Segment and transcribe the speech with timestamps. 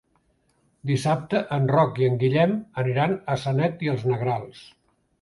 [0.91, 4.69] Dissabte en Roc i en Guillem aniran a Sanet i els Negrals.